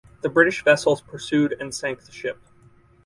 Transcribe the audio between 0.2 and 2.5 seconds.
The British vessels pursued and sank the ship.